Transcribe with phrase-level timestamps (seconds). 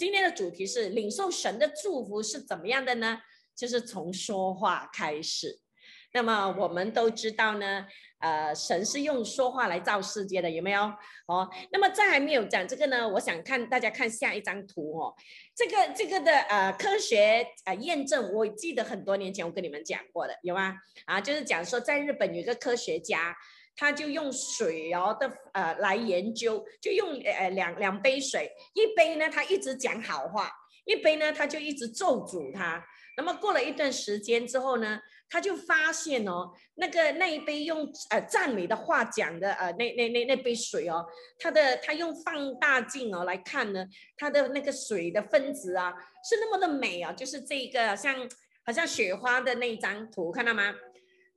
[0.00, 3.20] 今天的主题是领受神的祝福是怎么样的呢？
[3.54, 5.60] 就是从说话开始。
[6.14, 7.86] 那么我们都知道呢，
[8.18, 10.84] 呃，神是用说话来造世界的，有没有？
[11.26, 15.14] 哦，那么在还没有讲这个呢，我想看大家看下一张图哦。
[15.54, 20.76] 这个这个的呃科学呃验证，我记得很多年前我跟你们讲过的，有吗？
[21.04, 23.36] 啊，就是讲说在日本有一个科学家，
[23.76, 30.50] 他就用水哦的呃来研究，就用呃两两杯水，一杯呢他一直讲好话，
[30.84, 32.84] 一杯呢他就一直咒诅他。
[33.16, 34.98] 那么过了一段时间之后呢？
[35.32, 41.06] 他就发现哦，那个那一杯用呃赞美的话讲的呃那那那那杯水哦，
[41.38, 45.92] 他的他用放大镜哦来看呢，它的那个水的分子啊
[46.28, 48.16] 是那么的美啊，就是这个像
[48.66, 50.74] 好像雪花的那张图看到吗？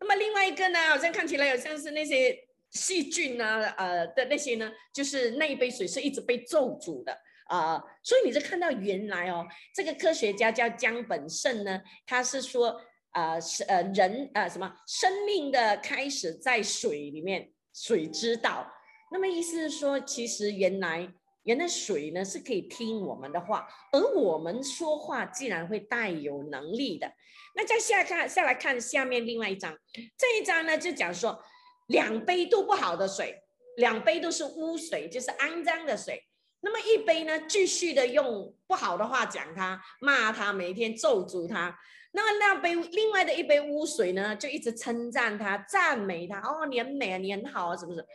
[0.03, 2.38] 那么另外一个呢，好像看起来好像是那些
[2.71, 7.17] 细菌啊呃的那些呢，就是那一杯水是一直被咒诅的
[7.48, 12.79] 啊，所以你就看到原来哦，这个科学家叫江本胜呢，他是说。
[13.13, 18.68] 啊，是呃人呃什么生命的开始在水里面，水知道。
[19.12, 21.07] 那么意思是说，其实原来
[21.44, 27.12] 原来水呢是可以听我们的话，而我们说话既然会带有能力的。
[27.55, 29.77] 那再下看下来看下面另外一张，
[30.18, 31.44] 这一张呢就讲说，
[31.88, 33.41] 两杯都不好的水，
[33.77, 36.24] 两杯都是污水，就是肮脏的水。
[36.62, 41.77] 那么一杯呢继续的用不好的话讲他，骂他，每天咒诅他。
[42.14, 46.40] 那么那杯另外的一杯污水呢，就一直称赞他、赞美他。
[46.40, 48.05] 哦，你很美啊，你很好啊，是不是？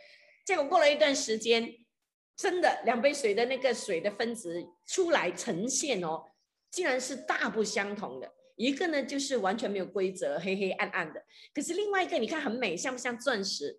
[0.45, 1.71] 结果过了一段时间，
[2.39, 6.23] 真的两杯水的那个水的分子出来呈现哦，
[6.71, 8.31] 竟然是大不相同的。
[8.55, 11.19] 一个呢就是完全没有规则，黑黑暗暗的；
[11.53, 13.77] 可是另外一个你看很美，像不像钻石？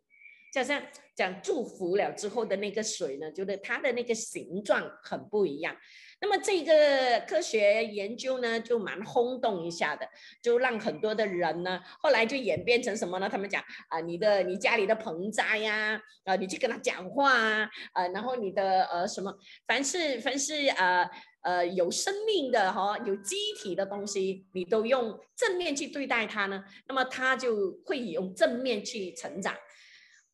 [0.52, 0.82] 就像
[1.14, 5.74] 讲祝福了之后的那个水呢，觉得它的那个形状很不一样。
[6.22, 10.06] 那么这个科学研究呢，就蛮轰动一下的，
[10.42, 13.26] 就让很多的人呢，后来就演变成什么呢？
[13.26, 19.34] 他们讲啊，你的你家里的盆栽呀，啊，你去跟他讲话啊，呃，然后你的呃什么，
[19.66, 21.08] 凡是凡是呃
[21.42, 29.56] 呃有生命的哈，有机体的东西，你都用正面去对待它呢，那么它就会用正面去成长。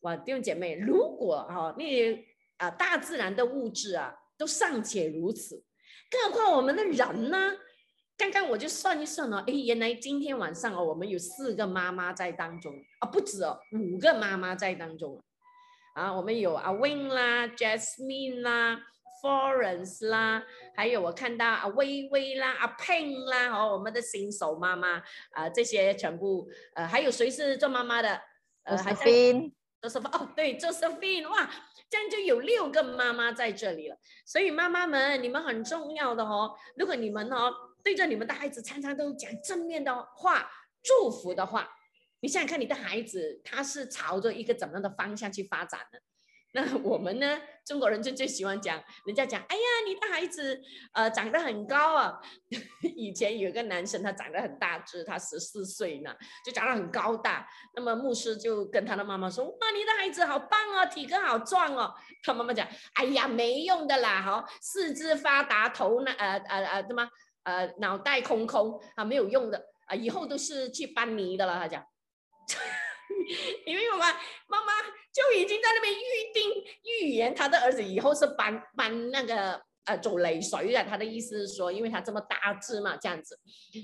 [0.00, 2.24] 哇，弟兄姐妹，如果哈那些
[2.56, 5.62] 啊大自然的物质啊都尚且如此。
[6.10, 7.52] 更何况我们的人呢？
[8.18, 15.22] 刚刚我就算一算哦，哎，原来今天晚上哦，我们有四个妈妈在当中啊，不止哦，五个妈妈在当中
[15.94, 16.10] 啊。
[16.14, 18.80] 我们有阿 Win 啦、Jasmine 啦、
[19.22, 20.42] Florence 啦，
[20.74, 25.02] 还有我看到阿微微啦、阿 Pen 啦，哦，我们的新手妈妈
[25.32, 28.18] 啊，这些全部呃，还有谁是做妈妈的？
[28.62, 29.52] 呃，还 Josephine，
[29.82, 31.50] 哦，对，Josephine，哇。
[31.96, 36.54] 这样就有六个妈妈在这里了，所以妈妈们，你们很重要的哦。
[36.76, 37.50] 如果你们哦
[37.82, 40.50] 对着你们的孩子常常都讲正面的话、
[40.82, 41.66] 祝福的话，
[42.20, 45.98] 你想想看，你的孩子他是朝着一个怎么样的方向去发展呢？
[46.56, 47.38] 那 我们呢？
[47.66, 50.58] 中国人就最喜欢讲，人家讲，哎呀，你的孩子
[50.94, 52.18] 呃长得很高啊。
[52.96, 56.14] 以前有个男生，他长得很大只，他十四岁呢，
[56.46, 57.46] 就长得很高大。
[57.74, 61.92] 那么牧师就跟他的妈妈说，哇，你的孩子好棒哦，体格好壮哦。
[62.22, 67.06] 他妈妈讲，哎呀，没用的啦，哈，四肢发达，头呢，呃呃呃，怎么，
[67.42, 71.58] 呃，脑袋空空啊，没有用的啊，以后都是去搬泥的了。
[71.58, 71.84] 他讲，
[73.66, 74.06] 因为什么？
[74.46, 74.72] 妈妈。
[75.16, 80.84] 就已经在那边预定预言，他的儿子以后是搬搬那个呃走雷水的。
[80.84, 83.40] 他的意思是说，因为他这么大只嘛，这样子。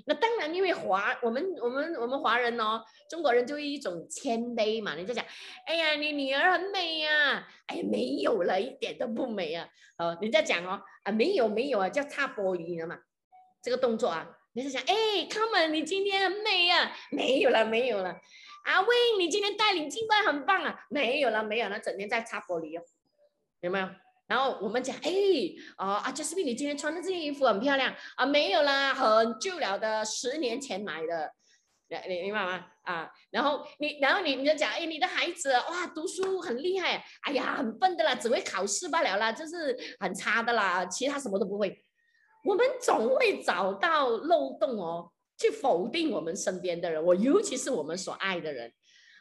[0.07, 4.95] 那当然，因为华我们我们我们华人哦，中国人就一种谦卑嘛。
[4.95, 5.25] 人家讲，
[5.65, 9.67] 哎呀，你女儿很美呀，哎呀，没有了，一点都不美啊。
[9.97, 12.99] 哦，人家讲哦，啊，没有没有啊，叫擦玻璃了嘛。
[13.63, 18.21] 这个动作啊，人家讲，哎，come on，你今天很美呀，没有了，没有了。
[18.65, 20.87] 阿威，你今天带领敬拜很棒啊！
[20.89, 22.85] 没有了，没有了，整天在擦玻璃哦，
[23.61, 23.89] 有没有？
[24.29, 25.11] 然后我们讲，哎，
[25.77, 28.25] 哦，阿 Jasmine，你今天穿的这件衣服很漂亮啊！
[28.25, 31.33] 没有啦，很旧了的，十年前买的，
[32.09, 32.67] 你明白吗？
[32.83, 41.85] 啊，然后你，然后你你就讲，哎，你的孩子哇，读书很厉害，哎呀，很笨的啦，只会考试罢了啦，就是很差的啦，其他什么都不会。
[42.45, 45.13] 我们总会找到漏洞哦。
[45.43, 48.73] 去否定我们身边的人，我尤其是我们所爱的人，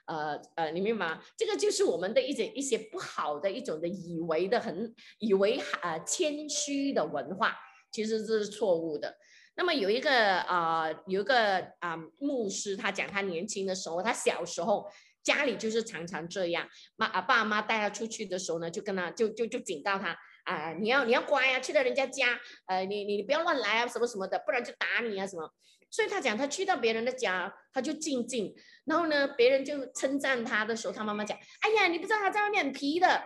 [0.06, 1.24] 呃呃，你明白吗？
[1.36, 7.58] 这个就是我们的一些一些不好的一种的以为的很以为啊谦虚的文化，
[7.92, 9.18] 其实这是错误的。
[9.56, 14.88] 那么有一个啊有一个啊牧师，他讲他年轻的时候，他小时候
[15.24, 25.52] 家里就是常常这样，妈啊爸妈带他出去的时候呢，就跟他就就就警告他啊，你要你要乖啊，去到人家家，呃，你你不要乱来啊，什么什么的，不然就打你啊什么。
[25.92, 28.56] 所以他讲，他去到别人的家，他就静静，
[28.86, 33.24] 然后呢，别人就称赞他的时候，他妈妈讲，哎呀，你不知道他在外面很皮的。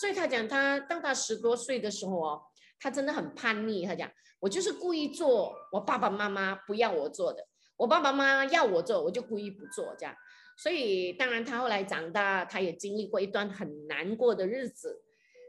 [0.00, 2.42] 所以他讲，他当他十多岁的时候哦，
[2.78, 3.86] 他真的很叛逆。
[3.86, 4.10] 他讲，
[4.40, 10.14] 我就是故意做我爸爸妈妈不要我做的，我爸爸妈妈要我做，我就故意不做这样。
[10.56, 15.02] 所以当然他后来长大，他也经历过一段很难过的日子。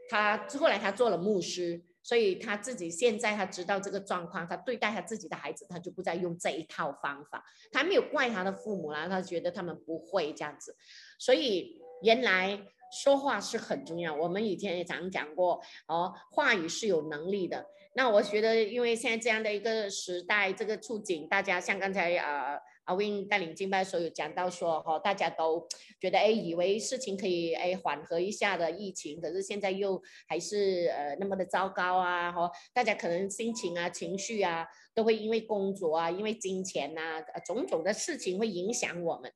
[0.08, 7.44] 他后来他做了牧师，所以他自己现在他知道这个状况，他对待他自己的孩子，他就不再用这一套方法。
[7.72, 10.76] 他没有怪他的父母啦，他觉得他们不会这样子。
[11.18, 12.60] 所以原来。
[12.92, 17.64] 说话是很重要，我们以前也常讲过哦，话语是有能力的。
[17.94, 22.58] 那我觉得，因为现在这样的一个时代，这个处境，大家像刚才呃
[22.90, 25.64] 阿 Win 带领敬拜的时候有讲到说，哈，大家都
[26.00, 39.32] 觉得哎，以为事情可以哎缓和一下的疫情，可是现在又还是呃那么的糟糕啊，哈，大家可能心情啊、情绪啊，都会因为工作啊、因为金钱呐，种种的事情会影响我们。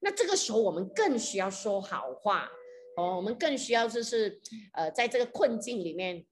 [0.00, 2.46] 那这个时候，我们更需要说好话。
[2.96, 4.40] 哦，我们更需要就是，
[4.74, 6.26] 呃，在这个困境里面，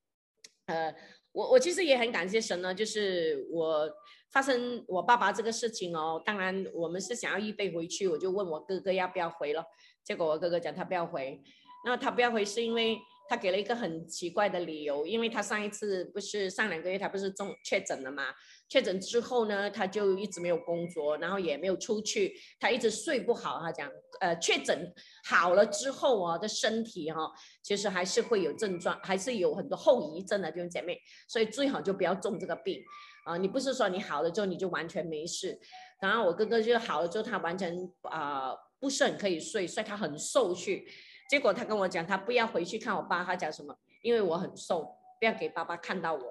[0.67, 0.93] 呃，
[1.31, 3.89] 我我其实也很感谢神呢，就是我
[4.31, 9.65] 发生我爸爸这个事情哦，当然我们是想要预备回去，我就问我哥哥要不要回了，
[10.05, 11.41] 结果我哥哥讲他不要回，
[11.85, 12.99] 那他不要回是因为。
[13.29, 18.33] 他给了一个很奇怪的理由，因为他上一次不是上两个月他不是中确诊了嘛？
[18.69, 23.59] 确诊之后呢，他就一直没有工作，然后也没有出去，他一直睡不好。
[23.59, 23.91] 他讲，
[24.21, 24.95] 呃，确诊
[25.25, 27.29] 好了之后啊，的身体哈，
[27.65, 30.97] 其实还是会有症状，还是有很多后遗症的，弟兄姐妹，
[31.27, 32.81] 所以最好就不要中这个病
[33.27, 33.37] 啊！
[33.37, 35.59] 你不是说你好了之后你就完全没事。
[36.01, 40.87] 然后我哥哥就好了之后，他完全啊不是很可以睡，所以他很瘦去。
[41.29, 43.25] 结果他跟我讲，他不要回去看我爸。
[43.25, 43.77] 他讲什么？
[44.03, 44.83] 因为我很瘦，
[45.19, 46.23] 不要给爸爸看到我。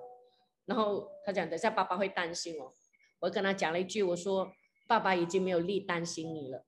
[0.66, 2.74] 然后他讲，等下爸爸会担心我。
[3.20, 4.50] 我跟他讲了一句，我说
[4.88, 6.64] 爸爸已经没有力担心你了。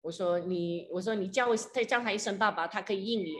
[0.00, 3.34] 我说你，我说你叫我再叫他一声爸爸，他可以应你。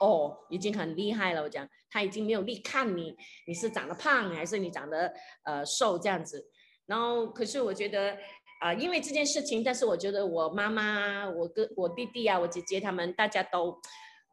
[0.00, 1.42] 哦，已经很厉害了。
[1.42, 3.14] 我讲他已经没有力看你，
[3.46, 5.14] 你是长得胖还是你长得
[5.44, 6.50] 呃瘦这样子。
[6.86, 8.16] 然后可是我觉得。
[8.60, 13.80] 啊，因为这件事情，但是我觉得我妈妈、我哥、我弟弟啊、我姐姐他们，大家都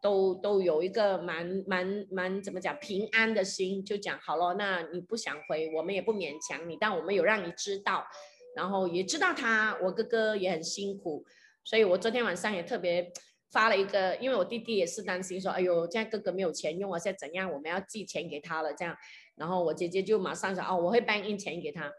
[0.01, 4.55] 都都有一个蛮蛮蛮怎么讲平安的心，就讲好了。
[4.55, 8.05] 那你不想回，我们也不勉强你，但我们有让你知道，
[8.53, 11.23] 然后也知道他，我哥哥也很辛苦，
[11.63, 13.09] 所以我昨天晚上也特别
[13.51, 17.51] 发了一个，因为我弟弟也是担心说，哎呦，现在哥哥没有钱用啊，现在怎样？
[17.51, 18.95] 我们要寄钱给他了，这样，
[19.35, 21.91] 然后我姐姐就马上说，哦，我会搬运钱给他，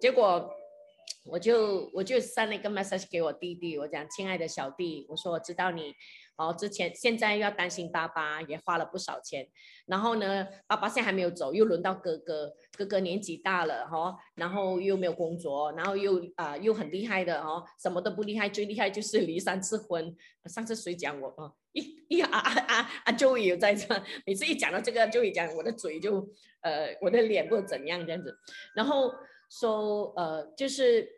[0.00, 0.50] 结果。
[1.28, 5.92] 我就我就 send 了一个 message 给我弟弟，我讲亲爱的小弟，我说我知道你
[6.36, 9.48] 哦，之前现在要担心爸爸，也花了不少钱，
[9.86, 20.14] 然后呢，爸爸现在还没有走，又轮到哥哥，哥哥年纪大了哈，然后又没有工作，然后又啊又很厉害的哦，什么都不厉害，最厉害就是离三次婚。
[20.46, 21.52] 上次谁讲我啊？
[21.72, 26.28] 一一啊啊啊啊，Joey 有在这，每次一讲到这个，Joey 讲我的嘴就
[26.60, 28.38] 呃我的脸不怎样这样子，
[28.74, 29.12] 然后
[29.50, 31.16] 说呃就是。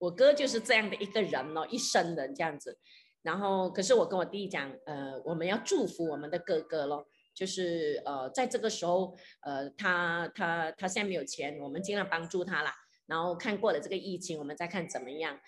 [0.00, 2.78] 我哥就是这样的一个人哦，一生人这样子。
[3.22, 12.74] 然后，可是我跟我弟讲，呃，我们要祝福我们的哥哥咯，就是呃，在这个时候，呃，他他他现在没有钱，我们尽量帮助他啦。
[13.06, 15.38] 然后看过了这个疫情，我们再看怎么样。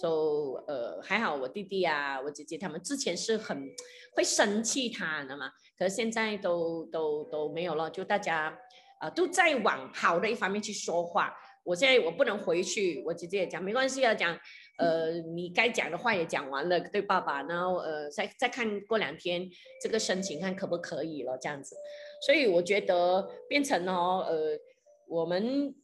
[0.00, 3.68] 说呃，还好我弟弟啊，我姐姐他们之前是很
[4.14, 8.56] 会生气他的嘛，可是现在都都都没有了，就大家
[9.00, 11.34] 啊都在往好的一方面去说话。
[11.64, 14.38] 我现在我不能回去，我姐姐也讲没关系啊，讲，
[14.78, 19.48] 呃，你该讲的话也讲完了，对爸爸，然后呃，再再看过两天
[19.82, 21.76] 这个申请看可不可以了这样子，
[22.24, 24.58] 所以我觉得变成哦，呃，
[25.06, 25.74] 我们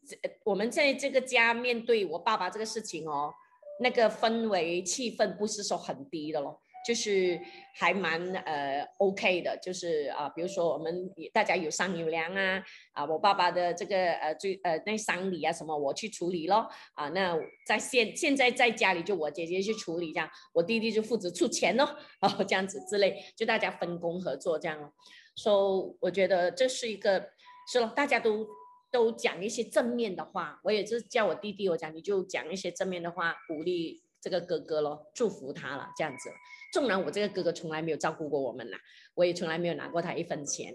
[0.44, 3.32] 我们在这个家面对我爸爸这个事情哦，
[3.80, 6.60] 那个氛围气氛不是说很低的咯。
[6.84, 7.40] 就是
[7.74, 12.62] 还蛮呃 OK 的，就是啊，比如说我们大家有商有量啊，
[12.92, 17.36] 啊，我爸爸的这个呃最呃那丧礼啊什么我去处理咯，啊，那
[17.66, 24.92] 在现现在在家里就我姐姐去处理这样，我弟弟就负责出钱咯，哦这样子之类，就大家分工合作这样咯，
[25.34, 27.30] 所以我觉得这是一个
[27.72, 28.46] 是咯，大家都
[28.92, 36.30] 都讲一些正面的话，我也是叫我弟弟我讲你就讲一些正面的话鼓励这个哥哥咯，祝福他了这样子。
[36.72, 38.76] 纵然我这个哥哥从来没有照顾过我们呐，
[39.12, 40.74] 我也从来没有拿过他一分钱，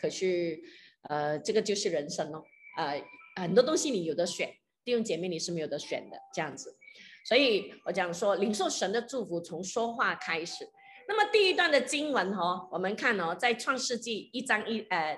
[0.00, 0.58] 可是，
[1.02, 2.42] 呃，这个就是人生咯，
[2.78, 3.04] 呃，
[3.36, 4.50] 很多东西你有的选，
[4.82, 6.74] 弟兄姐妹你是没有得选的这样子，
[7.28, 10.66] 所以我讲说领受神的祝福从说话开始。
[11.06, 15.16] 那么第一段的经文哦，我们看哦，在创世纪一章一呃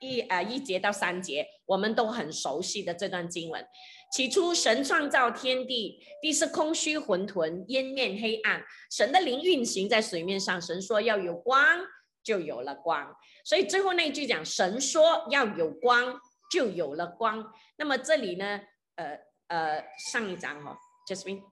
[0.00, 3.64] 一呃一节到三节，我们都很熟悉的这段经文。
[4.10, 8.64] 起初，神创造天地，地是空虚混沌，烟面黑暗。
[8.90, 11.80] 神的灵运行在水面上，神说要有光，
[12.22, 13.16] 就有了光。
[13.44, 17.52] 所以最后那一句讲，神说要有光，就有了光。
[17.76, 18.60] 那么这里呢，
[18.96, 20.76] 呃呃，上一章哈
[21.08, 21.42] ，Jasmine。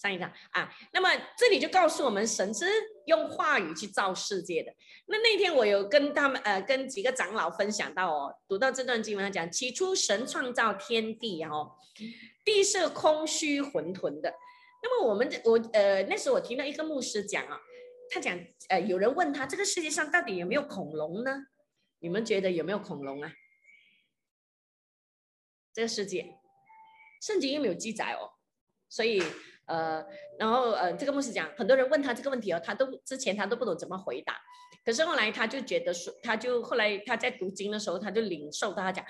[0.00, 2.64] 上一章啊，那么这里就告诉我们，神是
[3.08, 4.72] 用话语去造世界的。
[5.06, 11.72] 那那天我有跟他们呃，跟几个长老分享到哦，读到这段经文讲，起初神创造天地哦，
[12.44, 14.32] 地是空虚混沌的。
[14.82, 17.58] 那么我们我呃那时候我听到一个牧师讲啊，
[18.10, 18.38] 他讲
[18.68, 21.46] 呃有人问他这个世界上到底有没有恐龙呢？
[21.98, 23.32] 你们觉得有没有恐龙啊？
[25.72, 26.38] 这个世界
[27.20, 28.36] 圣经又没有记载哦，
[28.88, 29.22] 所以。
[29.68, 30.02] 呃，
[30.38, 34.34] 然后呃，这个牧师讲，很多人问他这个问题哦，他都之前他都不懂怎么回答，
[34.82, 39.04] 可是后来他就觉得说，他就后来他在读经的时候，他就领受到他讲，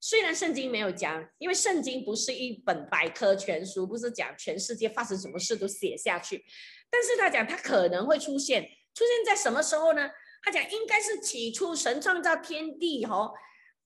[0.00, 6.44] 虽然圣经没有讲，因为圣经不是一本百科全书，不是讲全世界发生什么事都写下去，
[6.90, 8.62] 但是他讲他可能会出现，
[8.94, 10.10] 出现在什么时候呢？
[10.44, 13.32] 他讲应该是起初神创造天地哈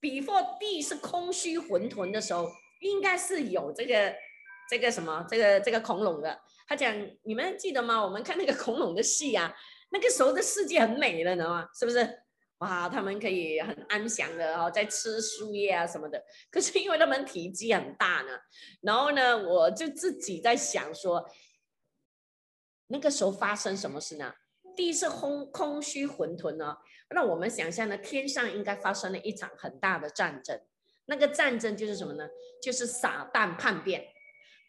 [0.00, 2.48] ，before 地是空虚混沌的时候，
[2.80, 4.12] 应该是有这个。
[4.68, 8.02] 这个什么，这个这个恐龙的，他讲，你们记得吗？
[8.02, 9.54] 我们看那个恐龙的戏啊，
[9.90, 11.68] 那个时候的世界很美了，你知道吗？
[11.78, 12.22] 是不是？
[12.58, 16.24] 哇，他们可以很安详的哦，在吃树叶啊什么的。
[16.50, 18.38] 可是因为他们体积很大呢，
[18.80, 21.28] 然后呢，我就自己在想说，
[22.86, 24.32] 那个时候发生什么事呢？
[24.74, 26.76] 第一是空空虚混沌呢，
[27.10, 30.60] 那我们想象呢，天上应该发生了一场很大的战争。
[31.04, 32.26] 那个战争就是什么呢？
[32.62, 34.08] 就是撒旦叛变。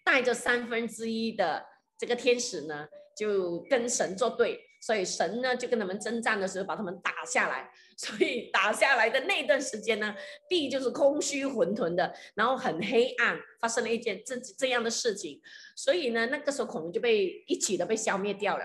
[0.07, 1.65] 带着三分之一的
[1.99, 7.69] 这个天使呢，就跟神作对，所以神呢就跟他们征战的时候把他们打下来。
[7.99, 10.15] 所以打下来的那段时间呢，
[10.47, 15.41] 地就是空虚混沌的，然后很黑暗，发生了一件这这样的事情。
[15.75, 18.63] 所以呢，那个时候恐龙就被一起的被消灭掉了。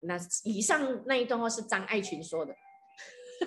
[0.00, 2.54] 那以上那一段话是张爱群说的。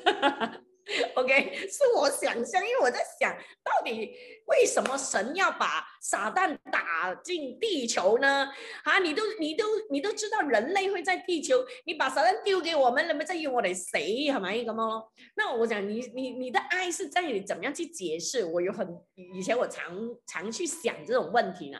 [0.03, 0.61] 哈哈哈
[1.15, 3.31] OK，是我想象，因为我在想
[3.63, 4.13] 到底
[4.47, 8.49] 为什么神要把撒旦打进地球呢？
[8.83, 15.11] 啊，你都你都你都知道人类会在地球，你把撒旦丢给我们，人们在用我哋死係咪咁咯？
[15.35, 18.43] 那我讲你你你的爱是在于怎么样去解释？
[18.43, 18.87] 我有很
[19.35, 19.95] 以前我常
[20.27, 21.79] 常去想这种问题呢。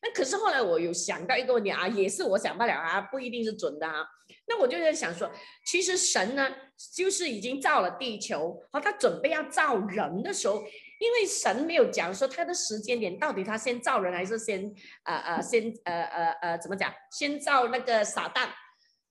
[0.00, 4.06] 那可是后来我有想到一个问题啊，也是我想不了啊，不一定是准的啊。
[4.46, 5.30] 那我就在想说，
[5.66, 6.48] 其实神呢，
[6.94, 10.62] 就是已经造了地球，和他准备要造人的时候，
[11.00, 14.72] 因为神没有讲说他的时间点到底他先造人还是先
[15.04, 18.48] 呃呃先呃呃呃怎么讲，先造那个撒旦。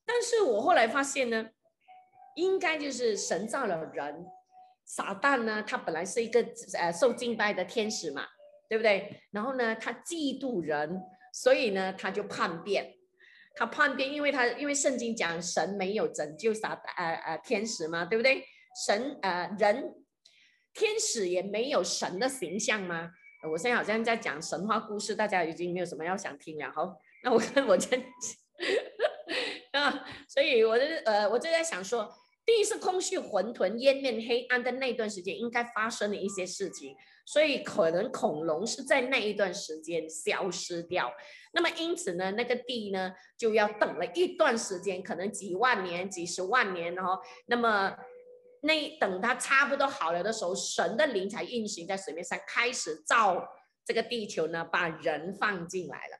[0.05, 1.49] 但是我后来发现呢，
[2.35, 4.25] 应该就是神造了人，
[4.85, 6.43] 撒旦呢，他本来是一个
[6.79, 8.25] 呃受敬拜的天使嘛。
[8.69, 9.21] 对不对？
[9.31, 11.01] 然后呢，他嫉妒人，
[11.33, 12.93] 所以呢，他就叛变。
[13.55, 18.43] 他叛变，因为他因为圣经讲神没有拯救啥呃呃天使嘛，对不对？
[18.85, 19.95] 神呃人
[20.73, 23.09] 天使也没有神的形象吗？
[23.51, 26.71] 我现在好像在讲神话故事，大家已经没有什么要想听了。
[26.71, 27.99] 好，那我看 我真
[29.71, 32.07] 啊，所以我就呃我就在想说，
[32.45, 36.95] 地是空虚混沌、烟灭黑暗的那段时间，应该发生了一些事情。
[37.27, 41.11] 所以可能恐龙是在那一段时间消失掉，
[41.51, 47.19] 那么因此呢，那个地呢就要等了一段时间，可能几万年、几十万年哦。
[47.47, 47.93] 那么
[48.61, 53.45] 那等它差不多好了的时候，神的灵才运行在水面上，开始造
[53.83, 56.17] 这个地球呢，把人放进来了。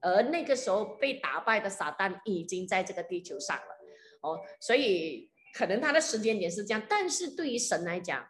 [0.00, 3.76] 而那个时候被打败的撒旦已经在这个地球上了
[4.22, 8.26] 哦，所以可能它的时间点是这样，但是对于神来讲。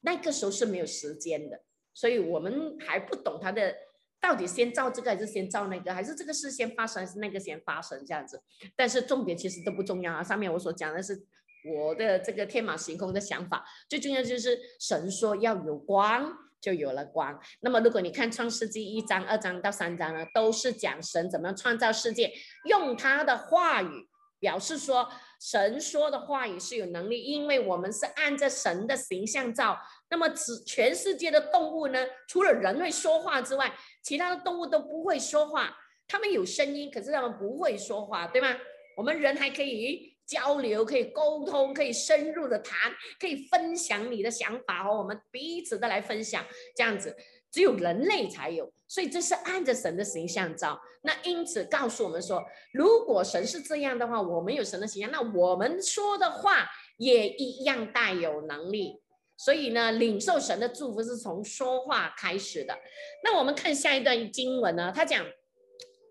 [0.00, 1.60] 那个时候是没有时间的，
[1.92, 3.74] 所以我们还不懂他的
[4.20, 8.42] 到底先造这个还是先造那个，还是这个事先发生还是那个先发生这样子。
[8.76, 11.26] 但是重点其实都不重要啊，上面我所讲的是
[11.64, 17.40] 我的这个天马行空的想法，最重要就是神说要有光，就有了光。
[17.60, 22.32] 那么如果你看创世纪一章、二章到三章呢，都是讲神怎么样创造世界，
[22.66, 24.08] 用他的话语
[24.40, 25.08] 表示说。
[25.42, 29.74] 神说的话语是有能力，因为我们是按着神的形象造。
[30.10, 35.74] 那么，只全世界的动物呢，除了人类说话之外，其他的动物都不会说话。
[36.06, 38.54] 它们有声音，可是它们不会说话，对吗？
[38.98, 46.44] 我们人还可以交流，可以沟通，可以深入的谈，可以分享你的想法和我们彼此的来分享，
[46.76, 47.16] 这样子。
[47.50, 50.80] 只有人类才有，所以这是按着神的形象造。
[51.02, 59.00] 那因此告诉我们说，如果神是这样的话，我们有神的形象，那我们说的话也一样带有能力。
[59.36, 62.78] 所以呢，领受神的祝福是从说话开始的。
[63.24, 65.24] 那我们看下一段经文呢，他讲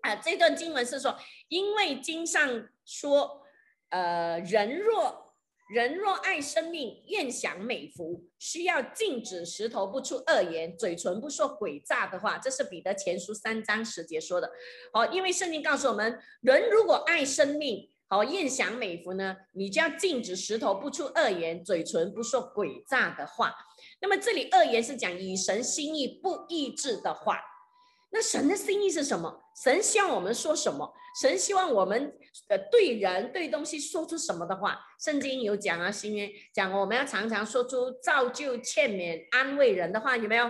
[0.02, 1.16] 啊，这段经文是说，
[1.48, 3.42] 因为经上说，
[3.90, 5.29] 呃，人若
[5.70, 12.36] 人若爱生命，愿享美福，需要禁止石头不出恶言，嘴唇不说诡诈的话。
[12.38, 14.50] 这是彼得前书三章十节说的。
[14.92, 17.88] 好，因为圣经告诉我们，人如果爱生命。
[18.08, 19.36] 好，愿享美福呢？
[19.52, 23.54] 你就要禁止石头不出恶言，嘴唇不说诡诈的话。
[24.00, 27.38] 那么这里恶言是讲以神心意不抑制的话。
[28.10, 29.42] 那神的心意是什么？
[29.62, 30.92] 神希望我们说什么？
[31.20, 32.12] 神希望我们
[32.48, 34.78] 呃对人对东西说出什么的话？
[34.98, 40.46] 圣经有讲啊，新约讲我们要常常说出造就、劝勉、安慰人的话，有没有？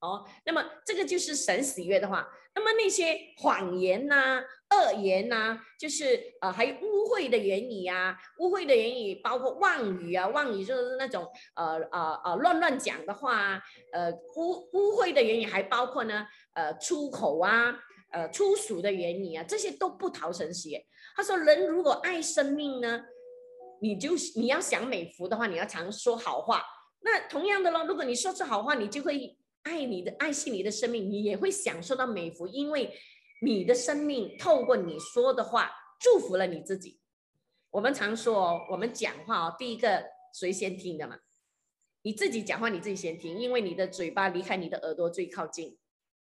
[0.00, 2.28] 哦，那么这个就是神喜悦的话。
[2.52, 17.78] 那么那些谎言呐、恶言呐，就是呃还有污秽的言语啊，污秽的言语包括妄语啊，妄语就是那种呃呃呃乱乱讲的话啊，呃污污秽的言语还包括呢呃出口啊，
[18.10, 20.76] 呃粗俗的言语啊，这些都不讨神喜。
[21.14, 23.00] 他说人如果爱生命呢，
[23.80, 26.64] 你就你要想美福的话，你要常说好话。
[27.02, 29.36] 那同样的咯，如果你说出好话，你就会。
[29.62, 32.92] 爱你的爱惜你的生命，你也会享受到美福，因为
[33.42, 37.00] 你的生命透过你说的话祝福了你自己。
[37.70, 41.18] 我们常说，我们讲话哦，第一个谁先听的嘛？
[42.02, 45.78] 你自己讲话，你自己先听，因为你的嘴巴离开你的耳朵最靠近，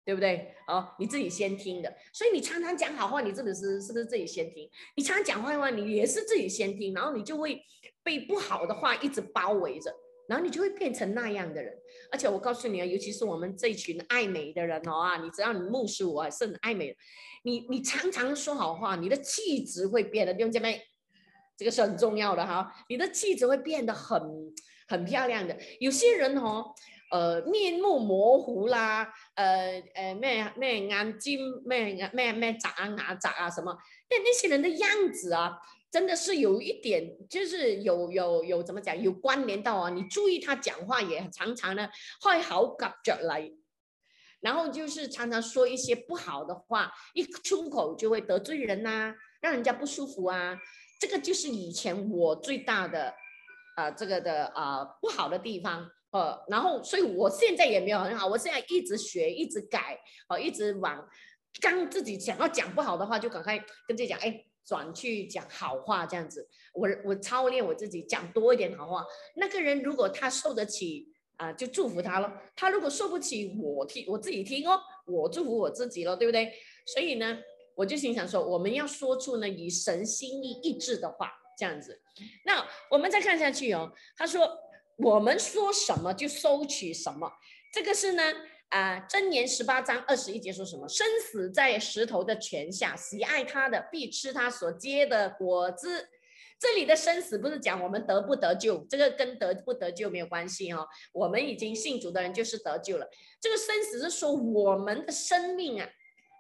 [0.04, 0.54] 对不对？
[0.68, 4.70] 哦，你自己先听的，所以你常常讲好话，你真的是是不是自己先听？
[4.96, 7.64] 你常常讲坏话，你也是自己先听，然后你就会
[8.04, 9.96] 被不好的话一直包围着。
[10.32, 11.78] 然后你就会变成那样的人，
[12.10, 16.96] 而且我告诉你啊，尤其是我们这群爱美的人哦啊，你只要你目视我是很爱美的，
[17.44, 20.82] 你你常常说好话，你的气质会变得，弟兄姐妹，
[21.58, 24.22] 这个是很重要的哈，你的气质会变得很
[24.88, 25.58] 很漂亮的。
[25.82, 26.74] 有些人哦，
[27.12, 33.78] 呃，面目模糊啦，呃呃，咩咩眼睛咩咩咩眨啊眨啊什么，
[34.10, 35.58] 那那些人的样子啊。
[35.92, 39.90] 真的是有一点，就是有有有怎么讲，有关联到啊。
[39.90, 41.90] 你注意他讲话也常常呢
[42.22, 43.52] 会好感觉来，
[44.40, 50.58] 然后就是常常说一些不好的话，一出口就会得罪人呐，让人家不舒服啊。
[50.98, 53.14] 这个就是以前我最大的
[53.76, 60.00] 啊这个的啊不好的地方，呃，然后所以我现在也没有很好，我现在一直学，一直改，
[60.30, 61.06] 哦，一直往
[61.60, 64.46] 刚自己想要讲不好的话，就赶快跟自己讲，哎。
[64.72, 69.06] 转去讲好话，这样子，我我操练我自己讲多一点好话。
[69.36, 76.54] 那个人如果他受得起啊，就祝福他了；他如果受不起，我听我自己听哦，我祝福我自己了，对不对？
[76.86, 77.38] 所以呢，
[77.76, 82.02] 我就心想说，我们要说出呢以神心意意志的话，这样子。
[82.46, 84.58] 那我们再看下去哦，他说
[85.00, 87.30] 我们说什么就收取什么，
[87.74, 88.24] 这个是呢。
[88.72, 90.88] 啊，箴言十八章二十一节说什么？
[90.88, 96.08] 生死在石头的泉下，喜爱他的必吃他所结的果子。
[96.58, 100.88] 这里的生死不是讲我们得不得救，这个跟得不得救没有关系哦。
[101.12, 103.06] 我们已经信主的人就是得救了。
[103.42, 105.90] 这个生死是说我们的生命啊，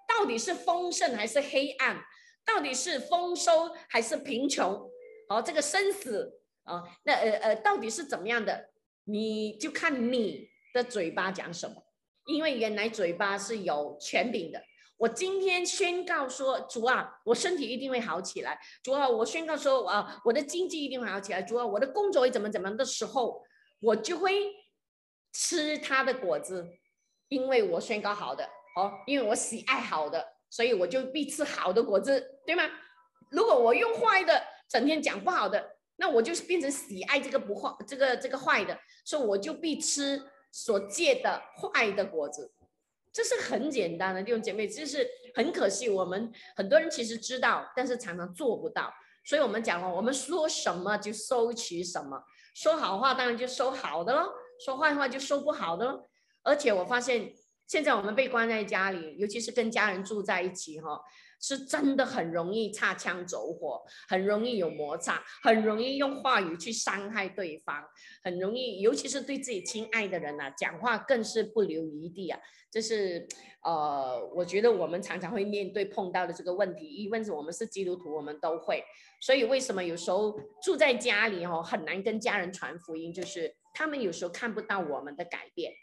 [0.08, 2.02] 到底是丰盛还是黑暗？
[2.46, 4.89] 到底是丰收还是贫穷？
[5.28, 8.70] 好，这个生死啊，那呃呃，到底是怎么样的？
[9.04, 11.84] 你就看你的嘴巴讲什么。
[12.25, 14.62] 因为原来嘴巴是有权柄的，
[14.97, 18.60] 我今天宣告说，主啊，我身体一定会好起来。
[18.84, 21.41] 主啊，我宣告说，啊，我的经济一定会好起来。
[21.41, 23.41] 主啊，我的工作会怎么怎么的时候，
[23.79, 24.53] 我就会
[25.34, 26.67] 吃他的果子，
[27.29, 32.69] 因为我宣告好的，哦，因为我喜爱好的，所以我就必吃好的果子，对吗？
[33.31, 40.21] 如果我用坏的，整天讲不好的，那我就是变成喜爱这个不坏，这个这个坏的，所以我就必吃。
[40.52, 42.54] 所借的坏的果子，
[43.14, 48.94] 这是很简单的弟兄姐妹，就是很可惜，我们很多人其实知道，但是常常做不到。
[49.24, 52.24] 所以我们讲了，我们说什么就收取什么，
[52.56, 54.28] 说好话当然就收好的了，
[54.66, 56.10] 说坏话就收不好的了。
[56.44, 57.32] 而且我发现，
[57.68, 61.00] 现在我们被关在家里，尤其是跟家人住在一起哈。
[61.41, 67.84] 是真的很容易擦枪走火，很容易有摩擦，很容易用话语去伤害对方，
[68.23, 72.39] 很容易，尤其是对自己亲爱的人呐，讲话更是不留余地啊。
[72.69, 73.27] 这是
[73.63, 76.86] 呃，我觉得我们常常会面对碰到的这个问题。
[76.88, 78.82] 一问是我们是基督徒，我们都会。
[79.19, 85.73] 所以为什么有时候住在家里哦，很难跟家人传福音，就是他们有时候看不到我们的改变，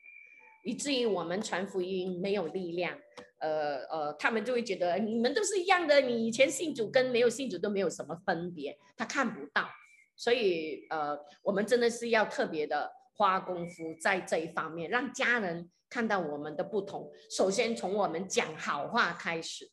[0.64, 2.98] 以至于我们传福音没有力量。
[3.38, 9.68] 呃呃，他们就会觉得你们都是一样的，你以前信主跟没有信主都没有什么分别，他看不到。
[10.16, 17.10] 所以呃，我们真的是要特别的花功夫在这一方面，让家人看到我们的不同。
[17.30, 19.70] 首先从我们讲好话开始，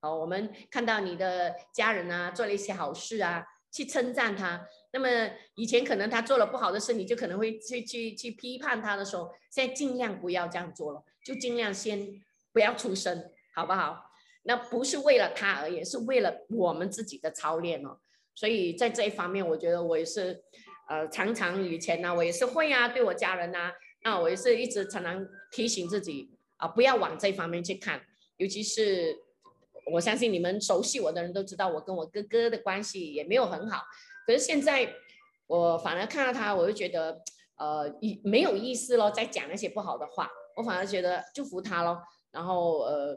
[0.00, 4.66] 哦，我们看到你的家人啊做了一些好事啊，去称赞他。
[4.92, 5.08] 那么
[5.54, 12.20] 以前可能他做了不好的事，你就可能会去去去批判他的时候，现在尽量不要这样做了，就尽量先
[12.54, 14.10] 不要出声，好不好？
[14.44, 17.98] 那不是为了他而已，是为了我们自己的操练哦。
[18.34, 20.42] 所以在这一方面，我觉得我也是，
[20.88, 23.72] 呃，常常以前呢，我也是会啊，对我家人呐，
[24.04, 28.00] 那我也是一直常常提醒自己啊，不要往这方面去看。
[28.36, 29.16] 尤其是
[29.92, 33.82] 我相信你们熟悉我的人都知道，我跟我哥哥的关系也没有很好。
[34.26, 34.94] 可是现在
[35.46, 37.20] 我反而看到他，我就觉得
[37.56, 42.02] 呃，意没有意思咯，在讲那些不好的话，我反而觉得祝福他咯，
[42.34, 43.16] 然后呃。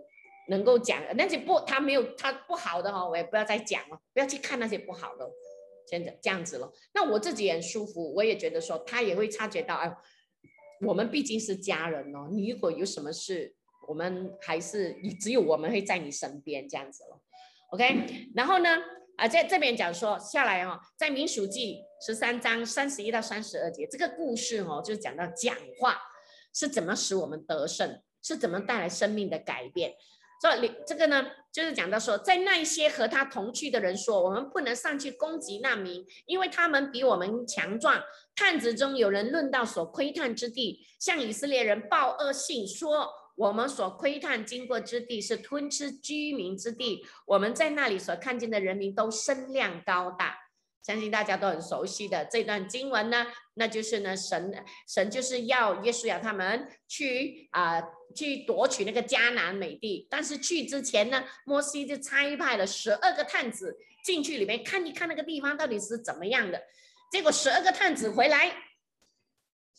[0.50, 5.30] 能够讲那些不，他没有他不好的哈，我也不要再讲了，不要去看那些不好的，
[5.86, 6.72] 现在这样子了。
[6.94, 9.94] 那我自己也很舒服，我也觉得说他也会察觉到，哎，
[10.88, 13.54] 我们毕竟是家人哦，你如果有什么事，
[13.90, 17.20] 我们还是只有我们会在你身边这样子了
[17.72, 18.30] ，OK。
[18.34, 18.70] 然后呢，
[19.18, 25.98] 啊，在这边讲说下来哦，在民数记十三章三十一到三十二节，这个故事哦，就是讲到讲话
[26.54, 29.94] 是怎么使我们得胜，是怎么带来生命的改变。
[30.42, 38.04] 这里这个呢，就是讲到说，在那一些和他同去的人说，我们不能上去攻击那民，因为他们比我们强壮。
[38.36, 50.38] 探子中有人论到所窥探之地，向以色列人报恶信，说我们所窥探经过之地是吞吃居民之地，我们在那里所看见的人民都身量高大。
[50.84, 57.82] 相信大家都很熟悉的这段经文呢，那就是呢，神神就是要耶稣亚他们去啊，
[58.16, 60.08] 去夺取那个迦南美地。
[60.10, 66.62] 但是去之前呢，摩西就差派了十二个探子进去里面看一看那个地方到底是怎么样的。
[67.12, 68.56] 结果十二个探子回来，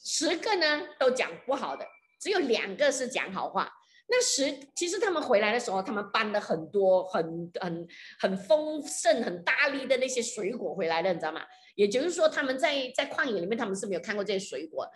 [0.04, 1.86] 十个呢都讲不好的，
[2.20, 3.72] 只有两个是讲好话。
[4.10, 7.86] 那时其实他们回来的时候，他们搬了很多很很
[8.18, 11.42] 很丰盛、很大力的那些水果回来的，你知道吗？
[11.74, 14.88] 也就是说，他们在在旷野里面，他们是没有看过这些水果，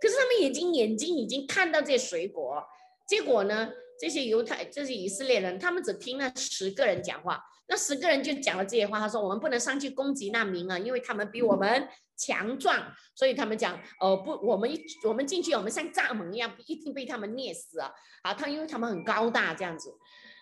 [0.00, 2.62] 可是他们眼睛眼睛已经看到这些水果。
[3.08, 9.00] 结果呢，这些犹太、这些以色列人，他们只听了十个人讲话，那十个人就讲了这些话。
[9.00, 11.88] 他说：“我们不能上去攻击那民啊，因为他们比我们。”
[12.20, 17.90] 强壮，所以他们讲，呃，不，我们一我们进去，我们像蚱蜢一样，一定被他们虐死啊！
[18.22, 19.90] 好，他因为他们很高大这样子，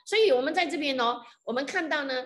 [0.05, 2.25] 所以我们在这边呢，我们看到呢，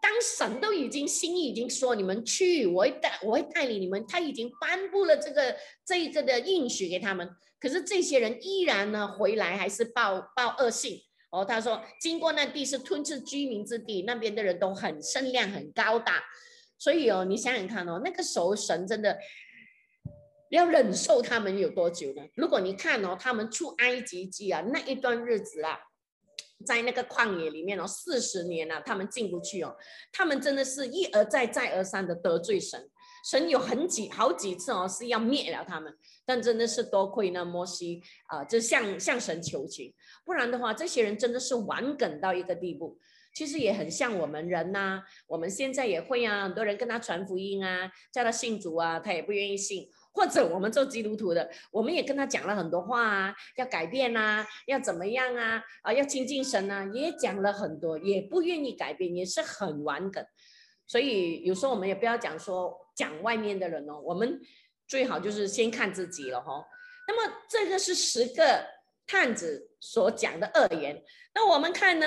[0.00, 7.28] 当神都已经心已经说你们去，我会带我会带领你们，他已经颁布了这个这一个的应许给他们，
[7.60, 10.98] 可是这些人依然呢回来还是报报恶信
[11.30, 16.24] 哦，他说经过那地是吞噬居民之地，那边的人都很身量很高大。
[16.78, 19.18] 所以哦，你想想看哦，那个时候神真的
[20.50, 22.22] 要忍受他们有多久呢？
[22.34, 25.78] 如果你看哦，他们出埃及记啊那一段日子啊，
[26.64, 29.76] 在那个旷野里面哦，四十年啊，他们进不去哦，
[30.12, 32.88] 他们真的是一而再再而三的得罪神，
[33.28, 35.92] 神有很几好几次哦是要灭了他们，
[36.24, 39.92] 但真的是多亏呢摩西啊，就向向神求情，
[40.24, 42.98] 不然的话，这些人真的是顽梗到一个地步。
[43.38, 49.88] 其实也很像我们人呐，我们现在也会啊，很多人跟他传福音啊，叫他信主啊，他也不愿意信。
[50.10, 60.26] 或者我们做基督徒的，我们也跟他讲了很多话啊，要改变啊，要怎么样啊，啊，要亲近神啊，也讲了很多，也不愿意改变，也是很顽梗。
[60.84, 64.40] 所以有时候我们也不要讲说讲外面的人哦，我们
[64.88, 66.66] 最好就是先看自己了哈。
[67.06, 68.66] 那么这个是十个
[69.06, 71.02] 探子所讲的恶言。
[71.34, 72.06] 那我们看呢？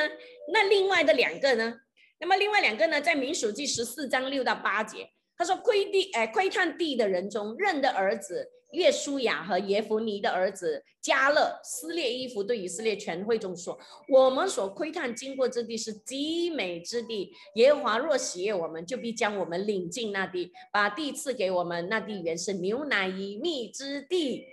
[0.52, 1.74] 那另外的两个呢？
[2.20, 21.90] 那么另外两个呢，在民数记十四章六到八节，他说窥地，哎，窥探地的人中，认的儿子约书亚和耶弗尼的儿子加勒撕裂衣服，对以色列全会众说：我们所窥探经过之地是极美之地，耶和华若喜悦我们，就必将我们领进那地，把地赐给我们。
[21.90, 24.46] 那地原是牛奶与蜜之地。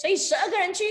[0.00, 0.84] 所以十二个人去，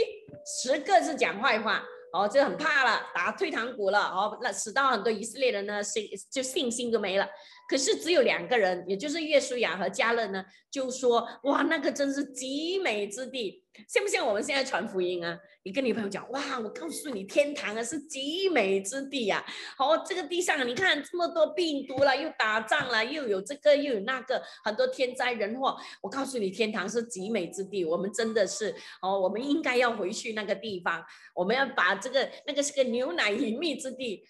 [0.45, 1.83] 十个是讲坏话。
[2.13, 7.27] 哦，就很怕了，打退堂鼓了，哦，那使到很多以色列人呢信就信心都没了。
[7.67, 13.63] 可是只有两个人，也就是约书亚和加勒呢，就说哇，那个真是极美之地。
[13.87, 15.37] 像不像我们现在传福音啊？
[15.61, 19.45] 你跟你朋友讲哇，我告诉你，天堂啊是极美之地呀。
[19.77, 25.77] 好，这个地上你看这么多病毒了，又打仗了，又有这个又有那个，很多天灾人祸。
[26.01, 27.85] 我告诉你，天堂是极美之地。
[27.85, 31.03] 我们真的是哦，我们应该要回去那个地方。
[31.35, 34.23] 我们要把这个那个是个牛奶隐秘之地。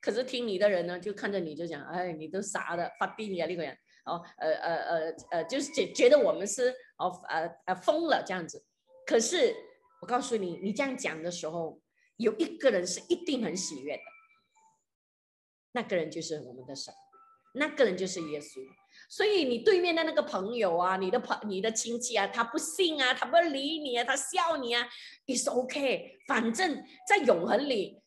[0.00, 3.76] 可是听你的人呢，就看着你就讲，哎，你都傻的发病呀那个人。
[4.06, 8.64] 哦，呃呃呃呃，就是觉觉得我们是哦呃呃疯了这样子。
[9.06, 9.54] 可是
[10.00, 11.80] 我告诉你，你这样讲的时候，
[12.16, 14.02] 有一个人是一定很喜悦的，
[15.72, 16.92] 那个人就是我们的神，
[17.54, 18.58] 那个人就是耶稣。
[19.08, 24.88] 所以你对面的那个朋友啊，你的朋、你的亲戚啊，他不信啊，他不理你啊，他笑你啊
[25.26, 26.18] ，It's OK。
[26.26, 28.02] 反正在永恒里，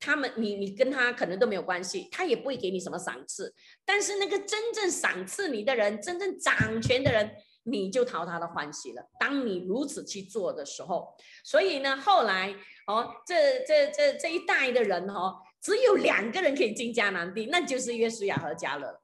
[0.00, 3.54] 他们你你跟他可能都没有关系，他也不会给你什么赏赐。
[3.84, 7.30] 但是那个真正赏赐你的人，真正掌权的人，
[7.64, 9.02] 你就讨他的欢喜了。
[9.18, 12.54] 当你如此去做的时候，所以呢，后来
[12.86, 18.99] 哦，这这这这一代的人哦，只有两个人可以进迦南地，那就是约书亚和迦勒。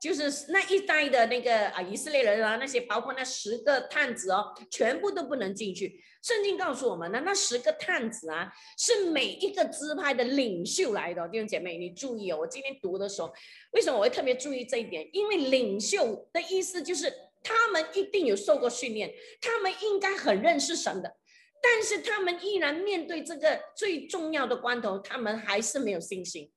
[0.00, 6.02] 就是那一代的那个啊，以色列人啊，那些包括那十个探子哦，全部都不能进去。
[6.22, 11.28] 圣经告诉我们呢，那十个探子啊，是每一个支派的领袖来的。
[11.28, 13.30] 弟兄姐妹，你注意哦，我今天读的时候，
[13.72, 15.06] 为什么我会特别注意这一点？
[15.12, 21.14] 因为领袖的意思就是他们一定有受过训练，他们应该很认识神的，
[21.62, 26.50] 但是他们依然面对这个最重要的关头，他们还是没有信心。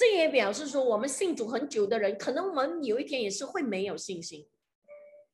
[0.00, 4.48] 这也表示说，我们信主很久的人，可能我们有一天也是会没有信心，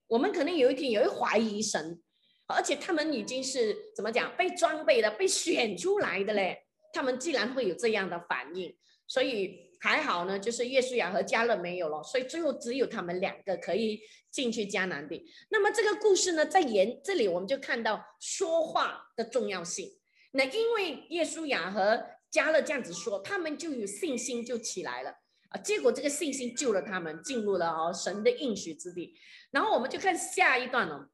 [0.09, 2.03] 我们可能有一天也会怀疑神，
[2.49, 8.77] 而且他们已经是怎么讲被装备的、被选出来的嘞，他们既然会有这样的反应，
[9.07, 14.01] 所以还好呢，就是耶稣亚和加勒没有了，所以最后只有他们两个可以
[14.33, 15.25] 进去迦南地。
[15.49, 19.93] 那么这个故事呢，在言这里我们就看到说话的重要性。
[20.37, 25.11] 那因为耶稣雅和加勒这样子说，他们就有信心就起来了
[25.49, 25.59] 啊！
[25.61, 29.14] 结果这个信心救了他们，进入了哦神的应许之地。
[29.51, 31.09] 然后我们就看下一段了，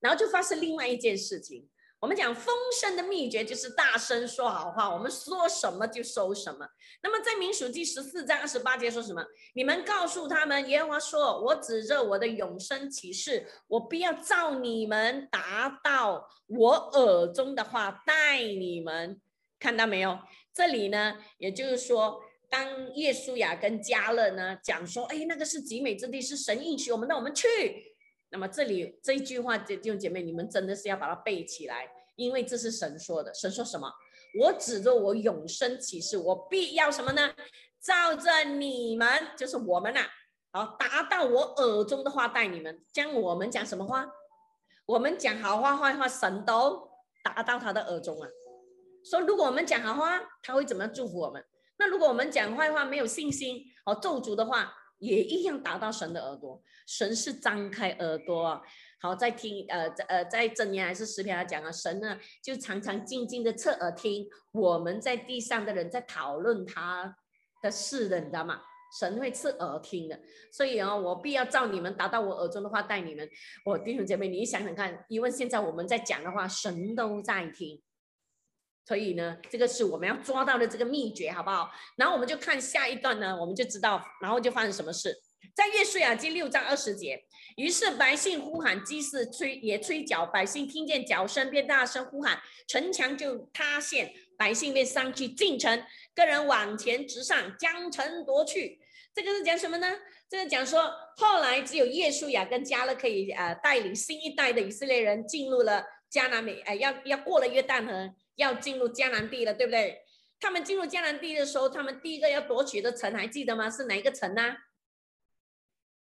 [0.00, 1.68] 然后就发生另外一件事情。
[2.02, 6.66] 我们讲丰盛的秘诀就是大声说好话，我们说什么就收什么。
[7.00, 9.24] 那么在民数记十四章二十八节说什么？
[9.54, 19.20] 你们告诉他们，耶和华说：“我指着我的永生启示，我必要照你们达到我耳中的话带你们。”
[19.60, 20.18] 看到没有？
[20.52, 27.46] 这里呢，也就是说，当耶稣雅跟加勒呢讲说：“哎，那个是极美之地，是神应许我们，那我们去。”
[28.32, 33.32] 那么这里这一句话，弟兄姐妹，你们真的是要把它背起来，因为这是神说的。
[33.34, 33.92] 神说什么？
[34.40, 37.34] 我指着我永生启示，我必要什么呢？
[37.78, 40.00] 照着你们，就是我们呐，
[40.50, 42.82] 好达到我耳中的话带你们。
[42.90, 44.10] 将我们讲什么话？
[44.86, 46.88] 我们讲好话坏话，神都
[47.22, 48.28] 达到他的耳中啊。
[49.04, 51.44] 说，如果我们讲好话，他会怎么样祝福我们？
[51.78, 56.62] 那如果我们讲坏话，没有信心，哦，咒诅的话，也一样达到神的耳朵。
[56.86, 58.60] 神是张开耳朵，
[59.00, 67.16] 好在听，呃，呃，在真言还是诗篇他讲啊，神呢就常常静静的侧耳听我们在地上的人在讨论他
[67.62, 68.60] 的事的，你知道吗？
[68.98, 70.20] 神会侧耳听的，
[70.52, 73.28] 所以啊，我必要照你们达到我耳中的话带你们。
[73.64, 77.82] 我弟兄姐妹，你想想看，因为现在我们在讲的话，神都在听。
[78.84, 81.70] 所以呢，这个是我们要抓到的这个秘诀，好不好？
[81.96, 85.16] 然后我们就看下一段呢，我们就知道，然后就发生什么事。
[85.54, 87.22] 在约书亚记六章二十节，
[87.56, 98.80] 于是百姓呼喊，祭司吹也吹角，百姓听见角声，便大声呼喊，城墙就塌陷，百姓便上去进城，个人往前直上，将城夺去。
[99.14, 99.94] 这个是讲什么呢？
[100.28, 108.14] 这个讲说，后来只有耶稣亚跟加勒可以呃带领新一代的以色列人进入了迦南美，哎，要要过了约旦河。
[108.36, 110.02] 要进入迦南地了，对不对？
[110.40, 113.70] 他们进入迦南地的时候，他们第一个要夺取的城还记得吗？
[113.70, 114.56] 是哪一个城呢？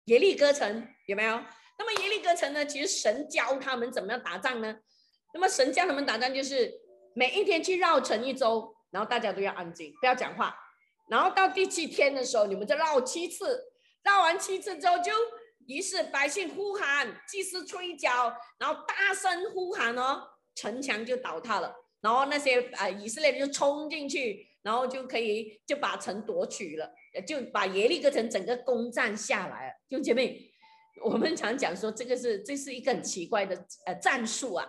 [0.07, 1.41] 耶利哥城有没有？
[1.79, 2.67] 那么耶利哥城呢？
[2.67, 4.77] 其实神教他们怎么样打仗呢？
[5.33, 6.73] 那么神教他们打仗就是
[7.15, 10.57] 每一天去绕城一周，然后大家都要安静，不要讲话。
[11.09, 15.13] 然后到第七天的时候，你们就绕七次，绕完七次之后，就
[15.67, 20.23] 于是百姓呼喊，祭司吹角，然后大声呼喊哦，
[20.55, 21.84] 城墙就倒塌了。
[22.05, 26.93] 然后那些啊以色列人就冲进去，然后就可以就把城夺取了，
[27.27, 29.75] 就把耶利哥城整个攻占下来了。
[29.89, 30.53] 弟兄姐妹，
[31.03, 34.69] 我们常讲说这个是这是一个很奇怪的呃战术啊。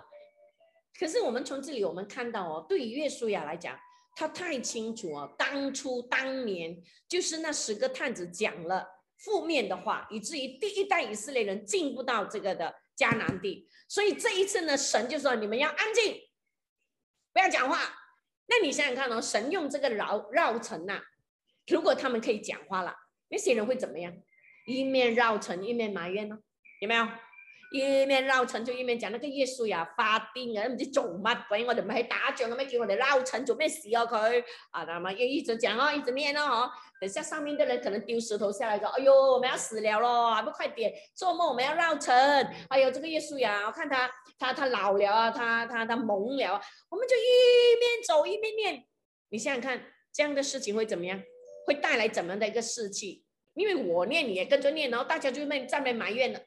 [0.98, 3.78] 可是我们从这里我们看到哦，对于约书亚来讲，
[4.15, 13.67] 他太清楚哦，当初当年就是那十个探子讲了负面的话，以至于第一代以色列人进不到这个的迦南地。
[13.89, 16.15] 所以这一次呢，神就说你们要安静。
[17.36, 17.78] 不要讲话。
[18.48, 21.02] 那你想想看哦，神用这个绕绕城呐，
[21.67, 22.95] 如果他们可以讲话了，
[23.28, 24.13] 那些人会怎么样？
[24.65, 26.39] 一面绕城，一面埋怨呢？
[26.80, 27.06] 有没有？
[27.80, 32.66] 一面绕城就一面讲那个耶稣呀發癲啊，唔知做乜鬼，我哋唔系打仗嘅咩？
[32.66, 34.44] 叫我哋绕城做咩事啊佢？
[34.72, 36.72] 啊，那么又一直讲哦，一直念哦，嗬。
[37.02, 41.50] 等下上面的人可能丢石头下來，說：哎呦，我们要死了咯，还不快点做梦？
[41.50, 42.16] 我们要绕城。
[42.70, 44.10] 哎呦，这个耶稣呀，我看他
[44.40, 48.86] 他他老了啊，他他他懵了，我们就一面走一面念。
[49.30, 49.82] 你想想看，
[50.14, 51.22] 这样的事情会怎么样？
[51.68, 53.26] 会带来怎麼樣的一个士气？
[53.56, 56.40] 因为我念，你也跟着念，然后大家就在在那埋怨了。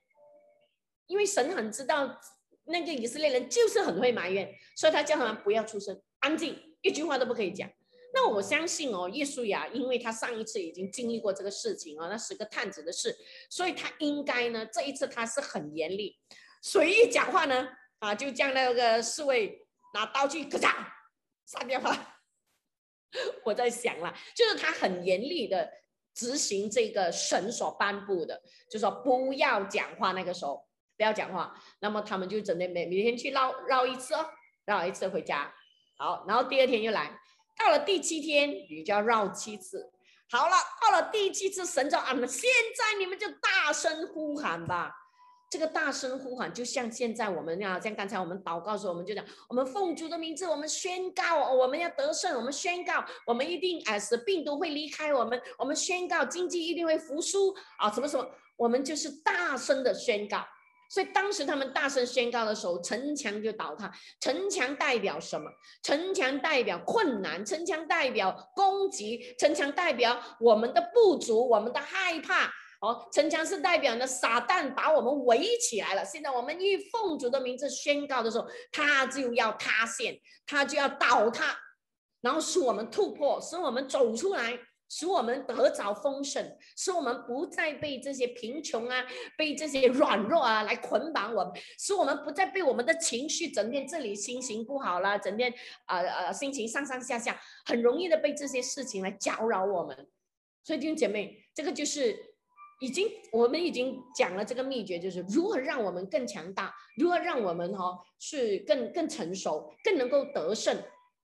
[1.08, 2.20] 因为神很知道
[2.66, 7.68] 那个以色列人就是很会埋怨，所以他叫他们不要出声，安静，一句话都不可以讲。
[8.14, 13.16] 那我相信哦，耶稣呀，因为他上一次已经经历过这个事情哦，那十个探子的事，
[13.50, 16.14] 所以他应该呢，这一次他是很嚴厲。
[16.62, 17.68] 誰一讲话呢，
[17.98, 20.74] 啊，就叫那个侍卫拿刀去咔嚓
[21.46, 22.16] 杀掉他。
[23.44, 25.70] 我在想啦，就是他很严厉的
[26.14, 30.67] 执行这个神所颁布的，就是說不要讲话，那个时候。
[30.98, 34.26] 不要讲话，那么他们就整天每每天去绕绕一次哦，
[34.66, 35.54] 绕一次回家，
[35.96, 37.18] 好，然后第二天又来，
[37.56, 39.92] 到了第七天，你就要绕七次，
[40.28, 44.92] 好了，到了第七次，神說啊，那现在你们就大声呼喊吧，
[45.48, 57.54] 这个大声呼喊就像现在我们啊，像刚才我们祷告的時候，我们就讲，我们奉主的名字，我们宣告，我们要得胜，我们宣告，我们一定啊，使病毒会离开我们，我们宣告经济一定会复苏。
[57.78, 60.44] 啊，什么什么，我们就是大声的宣告。
[60.88, 63.92] 所以当时他们大声宣告的时候，城墙就倒塌。
[64.20, 65.50] 城墙代表什么？
[65.82, 72.50] 城墙代表困难，城墙代表攻击，城墙代表我们的不足，我们的害怕。
[72.80, 76.04] 哦，城墙是代表呢，撒旦把我们围起来了。
[76.04, 81.58] 现在我们以奉主的名字宣告的时候，他就要塌陷，他就要倒塌，
[82.20, 84.58] 然后使我们突破，使我们走出来。
[84.88, 95.52] 使我们得着丰盛，使我们不再被这些贫穷啊、被这些软弱啊来捆绑我们，使我们不再被我们的情绪整天这里心情不好啦，整天
[95.84, 100.08] 啊啊、心情上上下下，很容易的被这些事情来搅扰我们。
[100.64, 102.16] 所以弟兄姐妹，这个就是
[102.80, 110.76] 已经我们已经讲了这个秘诀，就是如何让我们更强大，如何让我们哈、哦、是更更成熟，更能够得胜。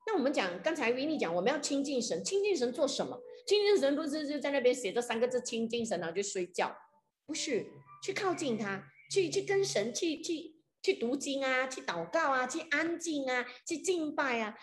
[0.06, 3.18] 那我们讲刚才维尼讲，我们要親近神，親近神做什么？
[3.46, 6.74] 親近神不是就在那边写这三个字清精神，然后就睡觉，
[7.26, 7.66] 不是
[8.02, 14.54] 去靠近他，去去跟神去去去读经啊，去祷告啊，去安静啊，去敬拜啊。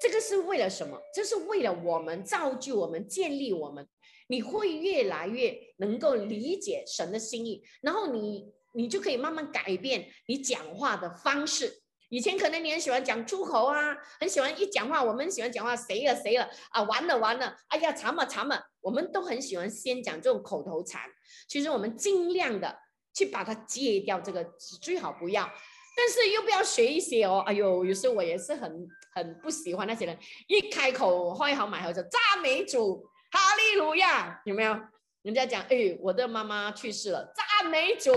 [0.00, 1.00] 这个是为了什么？
[1.14, 3.86] 这是为了我们造就我们建立我们，
[4.28, 11.79] 你会越来越能够理解神的心意，然后你你就可以慢慢改变你讲话的方式。
[12.10, 21.02] 以前可能你很喜欢讲出口啊，很喜欢一讲话，我们喜欢讲话谁了谁了啊，完了完了，哎呀，惨了惨了，我们都很喜欢先讲这种口头禅。
[21.48, 22.76] 其实我们尽量的
[23.14, 24.44] 去把它戒掉，这个
[24.82, 25.50] 最好不要。
[25.96, 30.18] 但是又不要学一些哦，哎呦，有时候我也是很很不喜欢那些人，
[30.48, 34.76] 一开口開口埋口就赞美主，哈利路亚，有没有？
[35.22, 38.10] 人家讲，哎，我的妈妈去世了，赞美主。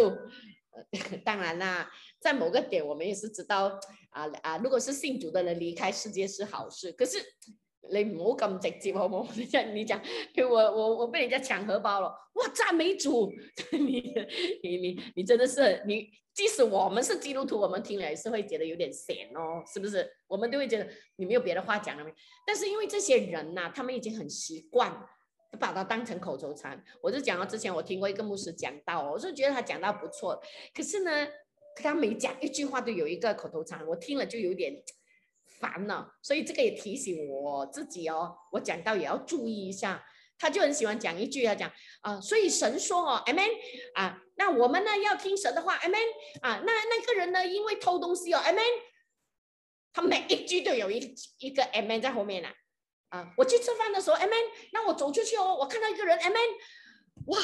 [1.23, 1.89] 当然啦。
[2.19, 6.91] 在某个点，我们也是知道啊啊，如果是信主的人离开世界是好事。
[6.93, 7.17] 可是
[7.91, 9.33] 你唔好咁直接好唔好？
[9.35, 9.99] 你讲 你講，
[10.47, 12.47] 我我我被人家抢荷包了，哇！
[12.53, 13.29] 赞美主，
[13.71, 14.13] 你
[14.63, 20.09] 你你你真的是你，即使我们是基督徒，我们听了也是会觉得有点闲哦，是不是？
[20.27, 22.13] 我们都会觉得你没有别的话讲了没？
[22.47, 24.93] 但是因为这些人呐、他们已经很習慣
[25.59, 26.83] 把它当成口头禅。
[27.01, 30.41] 我就讲到之前我听过一个牧师讲到，我就觉得他讲到不错，
[30.73, 31.27] 可是呢。
[31.75, 34.79] 他每讲一句话都有一个口头禅，我听了就有点
[35.59, 40.05] 烦了，所以这个也提醒我自己哦，我讲到也要注意一下。
[40.37, 43.49] 他就很喜欢讲一句，要讲啊，所以神说哦，Amen
[43.95, 46.05] 啊，那我们呢要听神的话，Amen
[46.41, 48.61] 啊，那那个人呢因为偷东西哦，Amen，
[49.91, 52.49] 他每一句都有一一个 Amen 在后面呢，
[53.13, 56.49] 啊，我去吃饭的时候，M M，那我走出去哦，我看到一个人，M M
[57.27, 57.39] 哇，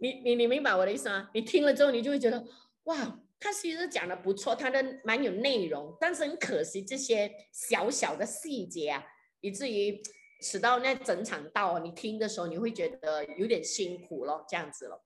[0.00, 1.28] 你你你明白我的意思吗？
[1.34, 2.44] 你听了之后，你就会觉得。
[2.84, 9.04] 哇，他其实讲的不错，他的蛮有内容，但是很可惜这些小小的细节啊，
[9.40, 10.00] 以至于
[10.40, 15.04] 使到那整场道你听的时候，你会觉得有点辛苦咯，这样子咯。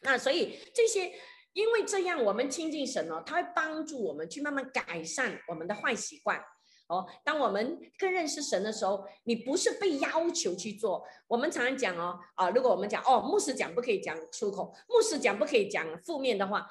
[0.00, 1.12] 那所以这些，
[1.54, 6.44] 因为这样我們親近神哦，他会帮助我们去慢慢改善我们的坏习惯
[6.88, 7.06] 哦。
[7.24, 11.04] 当我们更认识神的时候，你不是被要求去做。
[11.26, 16.66] 我们常常讲哦，啊，如果我们讲哦，牧师讲不可以讲出口，牧师讲不可以讲负面的话。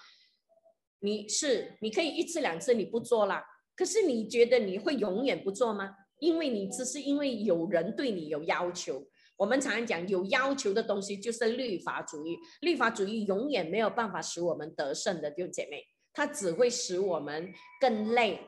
[0.99, 3.43] 你是你可以一次两次你不做了，
[3.76, 5.95] 可是你觉得你会永远不做吗？
[6.20, 9.05] 因为你只是因为有人对你有要求，
[9.36, 15.84] 我们常常讲有要求的东西就是律法主义，律法主义永远没有办法使我们得胜的，弟兄姐妹，
[16.14, 17.51] 它只会使我们
[17.82, 18.39] 更累，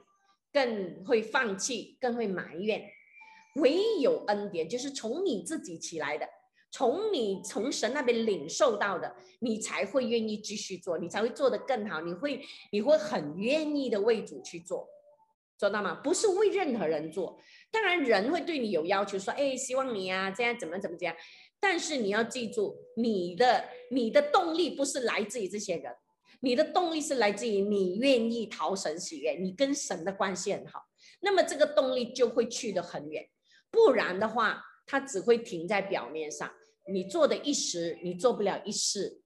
[0.56, 2.82] 更会放弃，更会埋怨。
[3.56, 6.26] 唯有恩典，就是从你自己起来的，
[6.72, 12.41] 从你从神那边领受到的，你才会愿意继续做，你才会做得更好，你会
[12.72, 14.88] 你会很愿意的为主去做。
[15.58, 15.95] 做到吗？
[16.03, 17.38] 不是为任何人做，
[17.72, 21.14] 当然人会对你有要求，说，哎，希望你呀，这样怎么怎么这样。
[21.60, 25.93] 但是你要记住，你的你的动力不是来自于这些人，
[26.45, 30.83] 你的动力是来自于你愿意讨神喜悦，你跟神的关系很好，
[31.21, 33.27] 那么这个动力就会去得很远。
[33.71, 36.53] 不然的话，它只会停在表面上，
[36.93, 39.21] 你做的一时，你做不了一世。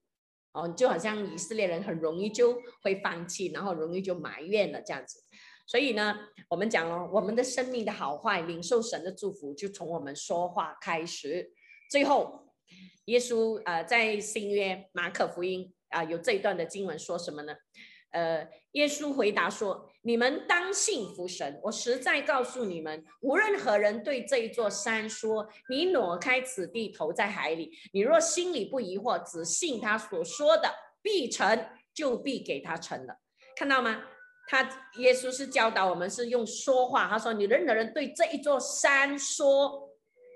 [0.53, 5.21] 哦，就好像以色列人很容易就会放弃，然后容易就埋怨了这样子。
[5.67, 6.15] 所以呢，
[6.49, 11.51] 我们讲了，我们的生命的好坏，领受神的祝福，就从我们说话开始。
[11.91, 12.47] 最后，
[13.05, 17.53] 耶稣呃，在新约马可福音啊，有这一段的经文说什么呢？
[18.11, 21.59] 呃，耶稣回答说：“你们当信服神。
[21.61, 30.73] 我实在告诉你们，无论何人对这一座山说：‘你挪开此地，投在海里’，你若心里不疑惑，只信他所说的
[31.03, 33.17] 必成就必给他成了。
[33.55, 34.01] 看到吗？”
[34.49, 34.63] 他
[34.97, 39.88] 耶稣是教导我们是用说话，他说你任何人对这一座山说，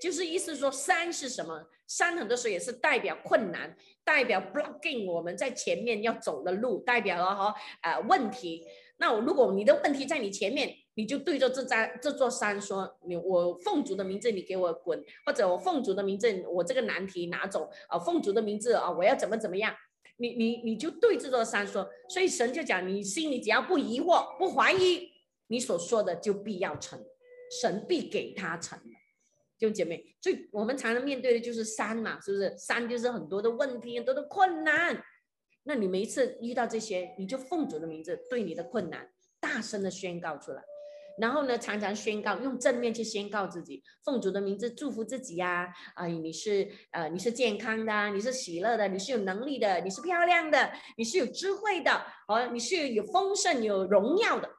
[0.03, 1.65] 就是意思说山是什么？
[1.87, 3.73] 山很多时候也是代表困难，
[4.03, 8.65] 代表 blocking 我们在前面要走的路，代表了哈呃问题。
[8.97, 19.73] 那如果你的问题在你前面，你就对着这山这座山说，你我凤主的名字你给我滚，或者我凤主的名字我这个难题拿走啊，凤主的名字啊我要怎么怎么样。
[20.17, 25.09] 你你你就对这座山说，所以神就讲，你心里只要不疑惑、不怀疑，
[25.47, 27.01] 你所说的就必要成，
[27.61, 28.77] 神必给他成。
[29.63, 32.53] 弟兄姐妹，最我们常常面对的就是山嘛，是不是？
[32.57, 35.01] 山就是很多的问题、很多的困难。
[35.63, 39.09] 那你每一次遇到这些，你就奉主的名字，对你的困难
[39.39, 40.61] 大声的宣告出来。
[41.17, 45.73] 然后呢，常常宣告，用正面去宣告自己，奉主的名字祝福自己呀！
[45.95, 54.49] 啊，你是呃，你是健康的，你是喜乐的，你是有能力的，你是漂亮的，你是有智慧的，哦，你是有丰盛、有荣耀的。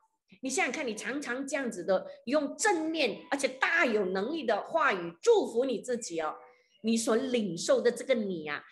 [0.42, 6.34] 你想想看，你常常这样子的用正面而且大有能力的话语祝福你自己哦，
[6.82, 8.62] 你所领受的这个你呀，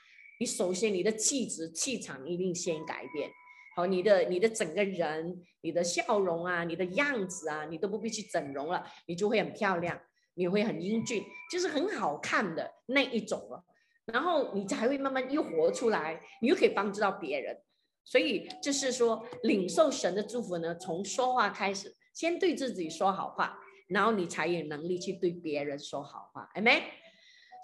[0.41, 3.31] 你首先你的气质气场一定先改变。
[3.75, 9.99] 好，你的你的整个人，你的笑容啊，你的样子啊，你都不必去整容了，你就会很漂亮，
[10.35, 13.65] 你会很英俊，就是很好看的那一种了。
[14.05, 17.57] 然后你才会慢慢又活出来，你又可以帮助到别人。
[18.05, 26.81] 所以就是说，领受神的祝福呢，从说话开始，先对自己说好话，然后你才有能力去对别人说好话，阿门。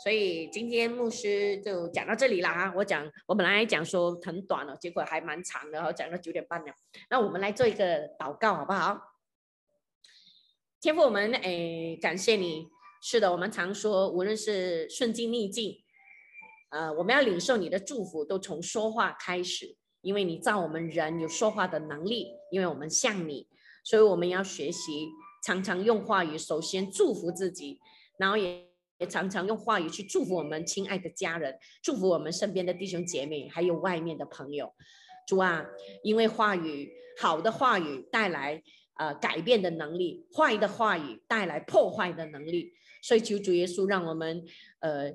[0.03, 2.72] 所以今天牧师就讲到这里了啊！
[2.76, 6.72] 我讲，我本来讲说很短了，结果还蛮长的，然后，讲到九点半了。
[7.11, 8.97] 那我们来做一个祷告，好不好？
[10.80, 12.68] 天父，我们诶感谢你。
[13.03, 15.82] 是的，我们常说，无论是顺境逆境，
[16.70, 23.47] 呃，我们要领受你的祝福，都从说话开始，因为你造我们人有说话的能力，因为我们像你，
[23.85, 25.09] 所以我们要学习
[25.45, 27.79] 常常用话语，首先祝福自己，
[28.19, 28.67] 然后也。
[29.01, 34.75] 也常常用话语去祝福我们亲爱的家人，祝福我们身边的弟兄姐妹，还有外面的朋友。
[35.25, 35.65] 主啊，
[36.03, 38.61] 因为话语好的话语带来
[38.99, 42.73] 呃改变的能力，坏的话语带来破坏的能力。
[43.01, 44.45] 所以求主耶稣让我们
[44.81, 45.13] 呃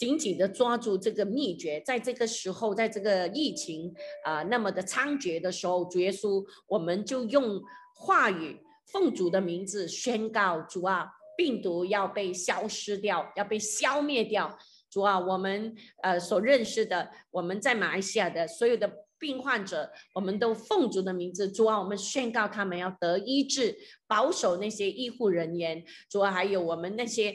[0.00, 3.94] 紧紧的抓住这个秘诀，在这个时候，在这个疫情
[4.24, 7.60] 啊那么的猖獗的时候，主耶稣，我们就用
[7.94, 11.06] 话语奉主的名字宣告：主啊。
[11.36, 14.58] 病毒要被消失掉，要被消灭掉。
[14.90, 21.50] 主啊，我们呃所认识的，我们在马来西亚的所有的病患者，我们都奉主的名字。
[21.50, 23.74] 主啊，我们宣告他们要得医治，
[24.06, 25.82] 保守那些医护人员。
[26.10, 27.34] 主啊，还有我们那些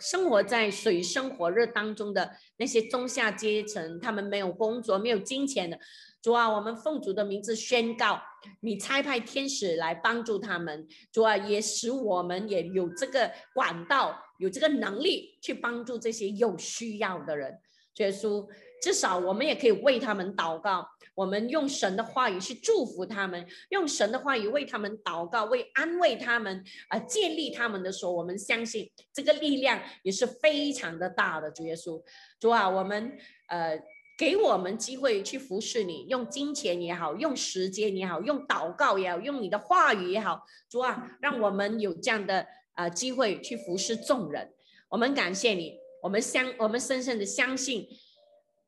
[0.00, 5.78] 生活在水深火热当中的那些中下阶层，他们没有工作、没有金钱的。
[6.20, 8.20] 主啊，我们奉主的名字宣告，
[8.60, 10.86] 你差派天使来帮助他们。
[11.12, 17.58] 主啊，也使我们也有这个管道，有这个能力去帮助这些有需要的人。
[17.98, 18.46] 耶稣，
[18.82, 20.86] 至少我们也可以为他们祷告。
[21.14, 31.50] 我们用神的话语去祝福他们，用神的话语为他们祷告，为安慰他们啊，建立他们的时候，我们相信这个力量也是非常的大的。
[31.50, 32.00] 主耶稣，
[32.38, 33.18] 主啊，我们
[33.48, 33.80] 呃。
[34.18, 44.52] 给我们机会去服侍你，用金钱也好，用时间也好，用祷告也好，用你的话语也好，主啊，让我们有这样的呃机会去服侍众人。
[44.88, 47.86] 我们感谢你，我们相我们深深的相信，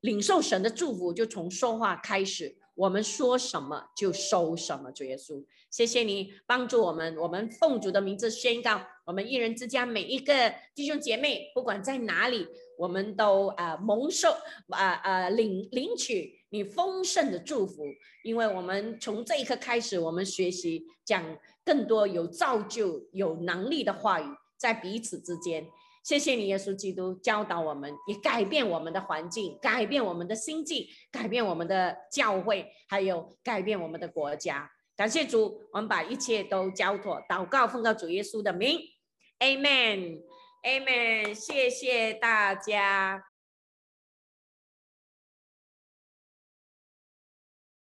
[0.01, 2.57] 领受神的祝福就从说话开始。
[2.76, 7.14] 我们说什么就收什么，主耶稣，谢谢你帮助我们。
[7.18, 12.46] 我们奉主的名字宣告，我们一人之家每一个弟兄姐妹，不管在哪里，
[12.78, 14.30] 我们都啊蒙受
[14.68, 17.84] 啊啊领领取你丰盛的祝福。
[18.24, 21.22] 因为我们从这一刻开始，我们学习讲
[21.62, 24.24] 更多有造就、有能力的话语，
[24.57, 25.66] 在彼此之间。
[26.11, 34.68] 谢谢你，耶稣基督教导我们，也改变我们的环境，改变我们的心境，改变我们的教会，还有改变我们的国家。
[34.96, 38.76] 感谢主，我们把一切都交托，祷告奉告主耶稣的名
[39.38, 41.32] ，Amen，Amen。
[41.32, 43.30] 谢谢大家。